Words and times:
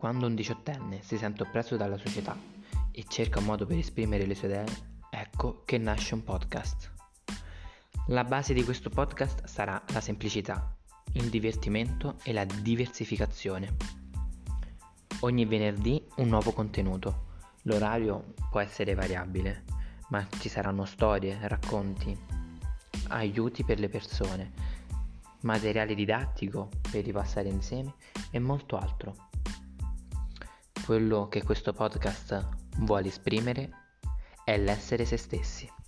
quando 0.00 0.26
un 0.26 0.34
diciottenne 0.34 1.02
si 1.02 1.18
sente 1.18 1.42
oppresso 1.42 1.76
dalla 1.76 1.98
società 1.98 2.34
e 2.90 3.04
cerca 3.06 3.38
un 3.38 3.44
modo 3.44 3.66
per 3.66 3.76
esprimere 3.76 4.24
le 4.24 4.34
sue 4.34 4.48
idee, 4.48 4.64
ecco 5.10 5.60
che 5.66 5.76
nasce 5.76 6.14
un 6.14 6.24
podcast. 6.24 6.90
La 8.06 8.24
base 8.24 8.54
di 8.54 8.64
questo 8.64 8.88
podcast 8.88 9.44
sarà 9.44 9.80
la 9.92 10.00
semplicità, 10.00 10.74
il 11.12 11.28
divertimento 11.28 12.16
e 12.22 12.32
la 12.32 12.46
diversificazione. 12.46 13.76
Ogni 15.20 15.44
venerdì 15.44 16.02
un 16.16 16.28
nuovo 16.28 16.52
contenuto. 16.52 17.26
L'orario 17.64 18.32
può 18.50 18.60
essere 18.60 18.94
variabile, 18.94 19.64
ma 20.08 20.26
ci 20.38 20.48
saranno 20.48 20.86
storie, 20.86 21.38
racconti, 21.42 22.18
aiuti 23.08 23.64
per 23.64 23.78
le 23.78 23.90
persone, 23.90 24.52
materiale 25.40 25.94
didattico 25.94 26.70
per 26.90 27.04
ripassare 27.04 27.50
insieme 27.50 27.96
e 28.30 28.38
molto 28.38 28.78
altro. 28.78 29.28
Quello 30.84 31.28
che 31.28 31.42
questo 31.42 31.72
podcast 31.72 32.48
vuole 32.78 33.08
esprimere 33.08 33.70
è 34.44 34.56
l'essere 34.58 35.04
se 35.04 35.16
stessi. 35.16 35.79